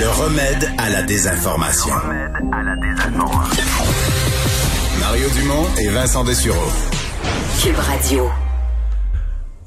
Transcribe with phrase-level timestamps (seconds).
[0.00, 1.92] Le remède à la désinformation.
[4.98, 6.72] Mario Dumont et Vincent Dessureau.
[7.62, 8.30] Cube Radio.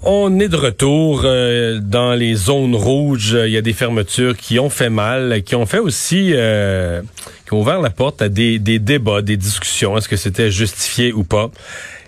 [0.01, 3.37] On est de retour euh, dans les zones rouges.
[3.45, 7.03] Il y a des fermetures qui ont fait mal, qui ont fait aussi, euh,
[7.45, 9.95] qui ont ouvert la porte à des, des débats, des discussions.
[9.97, 11.51] Est-ce que c'était justifié ou pas?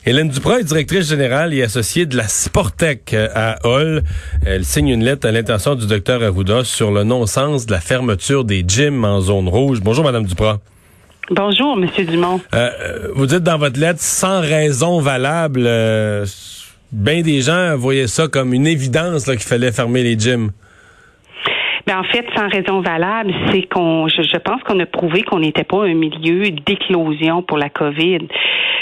[0.07, 4.03] Hélène Duprat est directrice générale et associée de la Sportec euh, à Hall.
[4.45, 8.45] Elle signe une lettre à l'intention du docteur Arruda sur le non-sens de la fermeture
[8.45, 9.80] des gyms en zone rouge.
[9.81, 10.59] Bonjour, Madame Duprat.
[11.31, 12.39] Bonjour, Monsieur Dumont.
[12.53, 12.70] Euh,
[13.16, 15.63] vous dites dans votre lettre sans raison valable.
[15.66, 16.27] Euh,
[16.91, 20.52] bien des gens voyaient ça comme une évidence qu'il fallait fermer les gyms.
[21.88, 25.39] Ben, en fait, sans raison valable, c'est qu'on, je, je, pense qu'on a prouvé qu'on
[25.39, 28.27] n'était pas un milieu d'éclosion pour la COVID.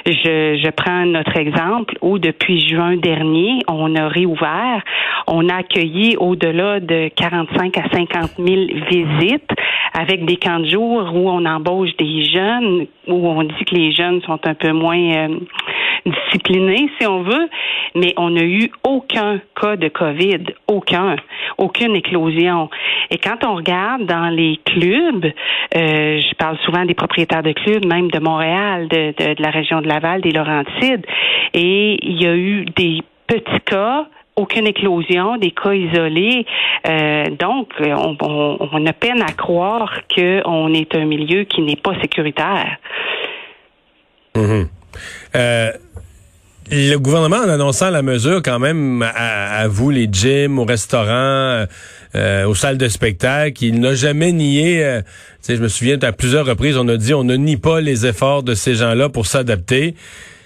[0.05, 4.81] Je, je prends notre exemple où depuis juin dernier, on a réouvert,
[5.27, 9.51] on a accueilli au-delà de 45 à 50 000 visites
[9.93, 13.91] avec des camps de jour où on embauche des jeunes, où on dit que les
[13.91, 15.39] jeunes sont un peu moins euh,
[16.05, 17.49] disciplinés, si on veut,
[17.95, 21.15] mais on n'a eu aucun cas de COVID, aucun,
[21.57, 22.69] aucune éclosion.
[23.09, 25.31] Et quand on regarde dans les clubs, euh,
[26.19, 30.21] je parle souvent des propriétaires de clubs, même de Montréal, de, la région de Laval,
[30.21, 31.05] des Laurentides,
[31.53, 36.47] et il y a eu des petits cas aucune éclosion, des cas isolés.
[36.89, 41.75] Euh, donc, on, on, on, a peine à croire qu'on est un milieu qui n'est
[41.75, 42.77] pas sécuritaire.
[44.35, 44.63] Mmh.
[45.35, 45.71] Euh,
[46.71, 51.65] le gouvernement, en annonçant la mesure, quand même, à, vous, les gyms, aux restaurants,
[52.15, 54.83] euh, aux salles de spectacle, il n'a jamais nié.
[54.83, 55.01] Euh,
[55.47, 58.43] je me souviens à plusieurs reprises, on a dit on ne nie pas les efforts
[58.43, 59.95] de ces gens-là pour s'adapter.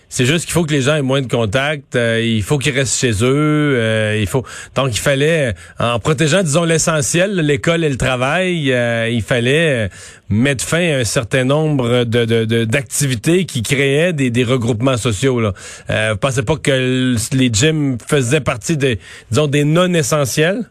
[0.09, 1.95] C'est juste qu'il faut que les gens aient moins de contact.
[1.95, 3.75] Euh, il faut qu'ils restent chez eux.
[3.77, 4.43] Euh, il faut
[4.75, 9.89] donc il fallait, en protégeant disons l'essentiel, l'école et le travail, euh, il fallait
[10.29, 15.41] mettre fin à un certain nombre de, d'activités qui créaient des, des regroupements sociaux.
[15.41, 15.53] Là.
[15.89, 18.99] vous pensez pas que les gyms faisaient partie des
[19.31, 20.69] disons des non essentiels?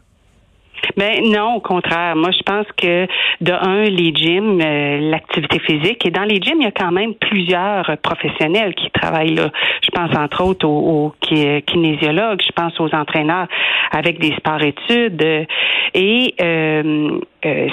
[0.97, 2.17] Ben non, au contraire.
[2.17, 3.07] Moi, je pense que
[3.41, 6.93] de un, les gyms, euh, l'activité physique, et dans les gyms, il y a quand
[6.93, 9.51] même plusieurs professionnels qui travaillent là.
[9.83, 13.49] Je pense entre autres aux, aux kinésiologues, je pense aux entraîneurs
[13.93, 15.47] avec des sports-études,
[15.95, 17.69] et euh, euh,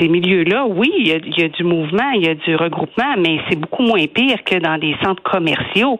[0.00, 2.56] ces, milieux-là, oui, il y, a, il y, a, du mouvement, il y a du
[2.56, 5.98] regroupement, mais c'est beaucoup moins pire que dans des centres commerciaux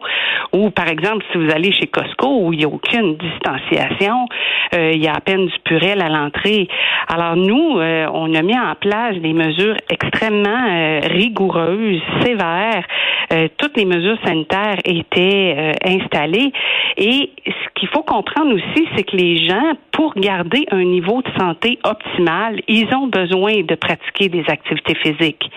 [0.53, 4.27] où, par exemple, si vous allez chez Costco où il n'y a aucune distanciation,
[4.73, 6.67] euh, il y a à peine du purel à l'entrée.
[7.07, 12.85] Alors nous, euh, on a mis en place des mesures extrêmement euh, rigoureuses, sévères.
[13.31, 16.51] Euh, toutes les mesures sanitaires étaient installées.
[16.97, 21.29] Et ce qu'il faut comprendre aussi, c'est que les gens, pour garder un niveau de
[21.39, 25.49] santé optimal, ils ont besoin de pratiquer des activités physiques.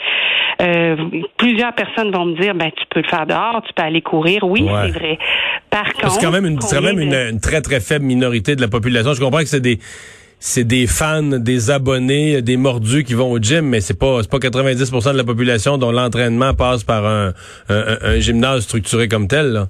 [0.60, 0.96] Euh,
[1.36, 4.42] plusieurs personnes vont me dire, ben tu peux le faire dehors, tu peux aller courir.
[4.42, 4.70] Oui, ouais.
[4.86, 5.18] c'est vrai.
[5.70, 8.60] Par contre, c'est quand même, une, quand même une, une, très très faible minorité de
[8.60, 9.12] la population.
[9.12, 9.78] Je comprends que c'est des
[10.40, 14.38] c'est des fans, des abonnés, des mordus qui vont au gym, mais c'est pas pas
[14.38, 17.32] 90% de la population dont l'entraînement passe par un,
[17.68, 19.66] un, gymnase structuré comme tel.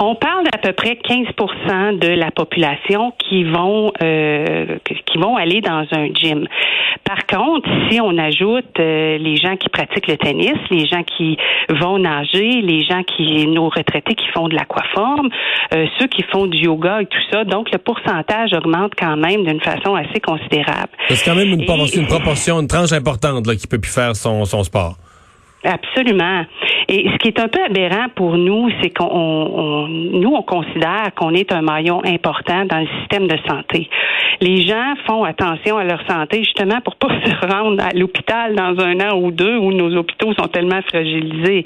[0.00, 5.60] On parle d'à peu près 15% de la population qui vont euh, qui vont aller
[5.60, 6.46] dans un gym.
[7.04, 11.36] Par contre, si on ajoute euh, les gens qui pratiquent le tennis, les gens qui
[11.80, 15.30] vont nager, les gens qui nos retraités qui font de l'aquaforme,
[15.74, 19.44] euh, ceux qui font du yoga et tout ça, donc le pourcentage augmente quand même
[19.44, 20.90] d'une façon assez considérable.
[21.08, 24.14] C'est quand même une, proportion, une proportion, une tranche importante là, qui peut plus faire
[24.14, 24.96] son, son sport.
[25.64, 26.44] Absolument.
[26.90, 31.10] Et ce qui est un peu aberrant pour nous, c'est qu'on on, nous on considère
[31.14, 33.90] qu'on est un maillon important dans le système de santé.
[34.40, 38.82] Les gens font attention à leur santé justement pour pas se rendre à l'hôpital dans
[38.82, 41.64] un an ou deux où nos hôpitaux sont tellement fragilisés.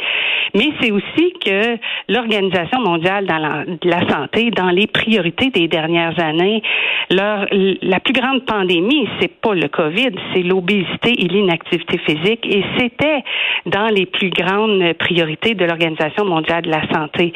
[0.54, 1.78] Mais c'est aussi que
[2.08, 6.62] l'Organisation mondiale de la santé, dans les priorités des dernières années,
[7.10, 12.44] leur, la plus grande pandémie, c'est pas le COVID, c'est l'obésité et l'inactivité physique.
[12.44, 13.22] Et c'était
[13.66, 17.32] dans les plus grandes priorités de l'Organisation mondiale de la santé.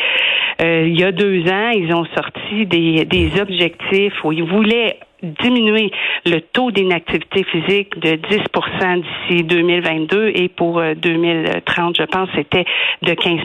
[0.63, 5.91] Euh, il y a deux ans, ils ont sorti des, objectifs où ils voulaient diminuer
[6.25, 8.39] le taux d'inactivité physique de 10
[9.29, 12.65] d'ici 2022 et pour 2030, je pense, c'était
[13.03, 13.41] de 15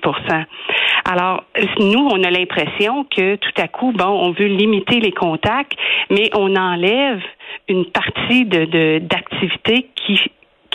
[1.06, 1.44] Alors,
[1.80, 5.74] nous, on a l'impression que tout à coup, bon, on veut limiter les contacts,
[6.10, 7.22] mais on enlève
[7.68, 10.20] une partie de d'activité qui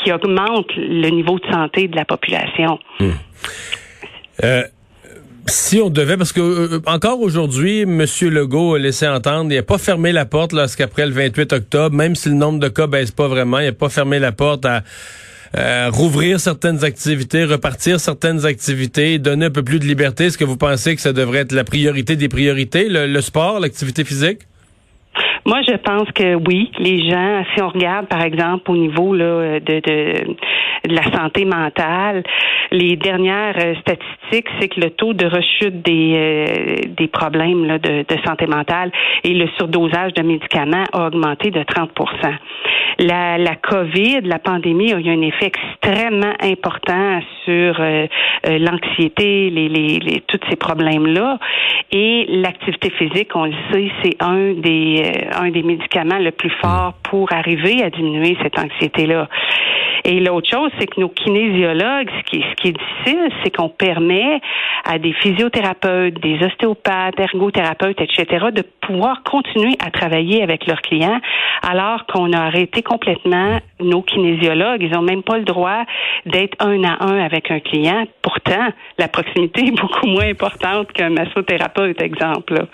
[0.06, 2.78] qui augmente le niveau de santé de la population.
[3.00, 3.12] Hum.
[4.44, 4.62] Euh,
[5.48, 8.04] si on devait, parce que euh, encore aujourd'hui, M.
[8.22, 12.14] Legault a laissé entendre, il n'a pas fermé la porte lorsqu'après le 28 octobre, même
[12.14, 14.84] si le nombre de cas baisse pas vraiment, il n'a pas fermé la porte à
[15.56, 20.26] euh, rouvrir certaines activités, repartir certaines activités, donner un peu plus de liberté.
[20.26, 24.04] Est-ce que vous pensez que ça devrait être la priorité des priorités, le sport, l'activité
[24.04, 24.42] physique?
[25.46, 29.60] Moi, je pense que oui, les gens, si on regarde par exemple au niveau là,
[29.60, 30.34] de, de,
[30.88, 32.24] de la santé mentale,
[32.72, 37.78] les dernières euh, statistiques, c'est que le taux de rechute des, euh, des problèmes là,
[37.78, 38.90] de, santé mentale
[39.22, 42.34] et le surdosage de médicaments a augmenté de 30%
[42.98, 48.06] la, la COVID, la pandémie a eu un effet extrêmement important sur euh,
[48.44, 51.38] l'anxiété, les, les, les, tous ces problèmes-là.
[51.92, 55.02] Et l'activité physique, on le sait, c'est un des
[55.32, 59.28] un des médicaments le plus fort pour arriver à diminuer cette anxiété-là.
[60.08, 62.36] Et l'autre chose, c'est que nos kinésiologues, ce qui,
[62.68, 64.40] est difficile, c'est qu'on permet
[64.84, 71.18] à des physiothérapeutes, des ostéopathes, ergothérapeutes, etc., de pouvoir continuer à travailler avec leurs clients,
[71.68, 74.82] alors qu'on a arrêté complètement nos kinésiologues.
[74.82, 75.82] Ils n'ont même pas le droit
[76.24, 78.04] d'être un à un avec un client.
[78.22, 78.68] Pourtant,
[78.98, 82.66] la proximité est beaucoup moins importante qu'un massothérapeute, exemple.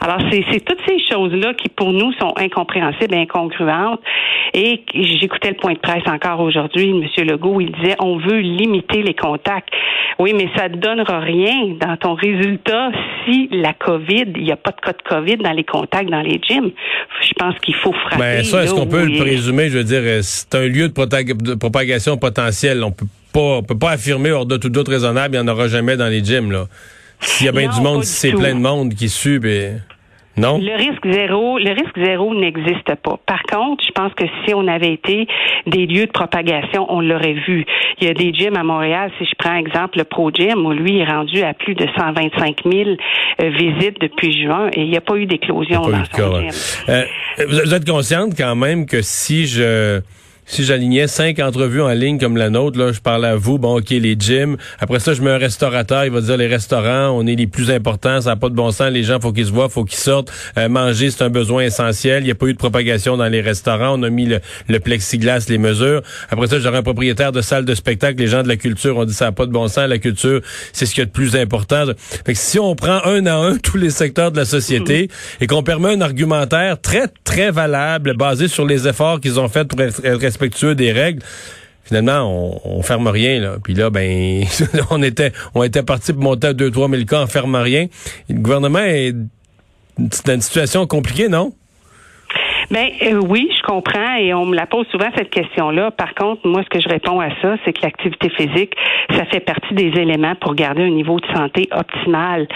[0.00, 4.00] Alors, c'est toutes ces choses-là qui, pour nous, sont incompréhensibles incongruentes.
[4.54, 7.26] Et j'écoutais le point de presse encore aujourd'hui, M.
[7.26, 9.68] Legault, il disait, on veut limiter les contacts.
[10.18, 12.90] Oui, mais ça ne donnera rien dans ton résultat
[13.24, 16.20] si la COVID, il n'y a pas de cas de COVID dans les contacts dans
[16.20, 16.70] les gyms.
[17.22, 18.16] Je pense qu'il faut frapper.
[18.18, 19.68] Mais ben, ça, est-ce qu'on peut le présumer?
[19.68, 22.82] Je veux dire, euh, c'est un lieu de, propagation potentielle.
[22.82, 25.52] On peut pas, on peut pas affirmer hors de tout doute raisonnable, il n'y en
[25.52, 26.64] aura jamais dans les gyms, là.
[27.20, 29.82] S'il y a bien du monde, si c'est plein de monde qui suit, ben...
[30.38, 30.58] Non.
[30.58, 33.18] Le risque zéro, le risque zéro n'existe pas.
[33.26, 35.26] Par contre, je pense que si on avait été
[35.66, 37.64] des lieux de propagation, on l'aurait vu.
[38.00, 40.72] Il y a des gyms à Montréal, si je prends exemple le Pro Gym, où
[40.72, 42.90] lui est rendu à plus de 125 000
[43.40, 46.50] euh, visites depuis juin et il n'y a pas eu d'éclosion dans son gym.
[46.88, 47.04] Euh,
[47.48, 50.00] vous êtes consciente quand même que si je
[50.48, 53.78] si j'alignais cinq entrevues en ligne comme la nôtre, là, je parle à vous, bon,
[53.78, 54.56] OK, les gyms.
[54.80, 57.70] Après ça, je mets un restaurateur, il va dire les restaurants, on est les plus
[57.70, 59.98] importants, ça n'a pas de bon sens, les gens, faut qu'ils se voient, faut qu'ils
[59.98, 60.32] sortent.
[60.56, 62.22] Euh, manger, c'est un besoin essentiel.
[62.22, 63.98] Il n'y a pas eu de propagation dans les restaurants.
[63.98, 66.02] On a mis le, plexiglas, les mesures.
[66.30, 68.18] Après ça, j'aurais un propriétaire de salle de spectacle.
[68.18, 69.88] Les gens de la culture ont dit ça n'a pas de bon sens.
[69.88, 70.40] La culture,
[70.72, 71.84] c'est ce qui est de plus important.
[72.24, 75.08] Fait que si on prend un à un tous les secteurs de la société
[75.40, 79.64] et qu'on permet un argumentaire très, très valable, basé sur les efforts qu'ils ont fait
[79.64, 80.00] pour être
[80.38, 81.22] respectueux des règles
[81.84, 83.40] finalement, on, ferme rien.
[83.40, 83.56] Là.
[83.64, 84.44] Puis là, ben,
[84.90, 87.86] on était on était parti pour monter à 2-3 000 cas, on ferme rien.
[88.28, 89.14] le gouvernement est
[89.98, 91.52] dans une situation compliquée, non?
[92.70, 95.90] Ben euh, oui, je comprends et on me la pose souvent cette question-là.
[95.90, 98.74] Par contre, moi, ce que je réponds à ça, c'est que l'activité physique,
[99.16, 102.46] ça fait partie des éléments pour garder un niveau de santé optimal.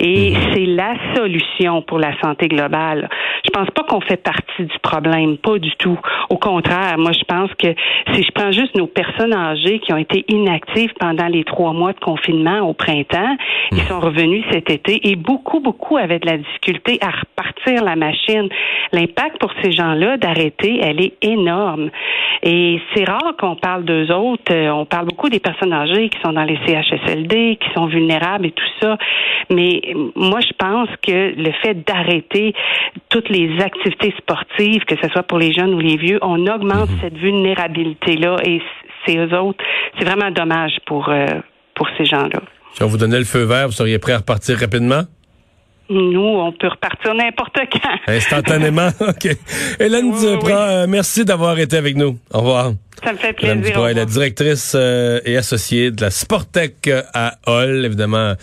[0.00, 0.38] Et mhm.
[0.52, 3.08] c'est la solution pour la santé globale.
[3.52, 5.98] Je pense pas qu'on fait partie du problème, pas du tout.
[6.28, 7.74] Au contraire, moi, je pense que
[8.14, 11.92] si je prends juste nos personnes âgées qui ont été inactives pendant les trois mois
[11.92, 13.36] de confinement au printemps,
[13.72, 13.84] ils mhm.
[13.86, 18.48] sont revenus cet été et beaucoup, beaucoup avaient de la difficulté à repartir la machine.
[18.92, 21.90] L'impact pour ces gens-là d'arrêter, elle est énorme.
[22.44, 24.52] Et c'est rare qu'on parle d'eux autres.
[24.52, 28.46] Euh, on parle beaucoup des personnes âgées qui sont dans les CHSLD, qui sont vulnérables
[28.46, 28.96] et tout ça.
[29.50, 29.82] Mais
[30.14, 32.54] moi, je pense que le fait d'arrêter
[33.08, 36.90] toutes les activités sportives, que ce soit pour les jeunes ou les vieux, on augmente
[36.90, 36.98] mhm.
[37.00, 38.36] cette vulnérabilité-là.
[38.44, 38.60] Et
[39.04, 39.62] c'est eux autres.
[39.98, 41.26] C'est vraiment dommage pour, euh,
[41.74, 42.40] pour ces gens-là.
[42.74, 45.02] Si on vous donnait le feu vert, vous seriez prêt à repartir rapidement?
[45.90, 47.98] Nous, on peut repartir n'importe quand.
[48.12, 49.28] Instantanément, OK.
[49.80, 52.16] Hélène euh, merci d'avoir été avec nous.
[52.32, 52.72] Au revoir.
[53.04, 53.80] Ça me fait plaisir.
[53.80, 58.34] la directrice euh, et associée de la Sportec à Hall, évidemment,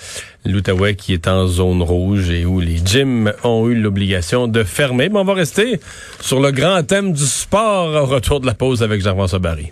[0.45, 5.07] l'Outaouais qui est en zone rouge et où les gyms ont eu l'obligation de fermer.
[5.07, 5.79] Mais on va rester
[6.19, 9.71] sur le grand thème du sport au retour de la pause avec Jean-François Barry.